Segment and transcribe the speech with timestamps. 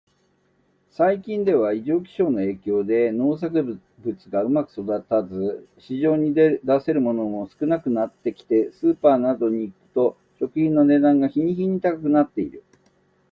[0.89, 12.63] 最近では、異常気象の影響で農作物がうまく育たず、市場に出せるものが少なくなってきて、スーパーなどに行くと食品の値段が日に日に高くなっている。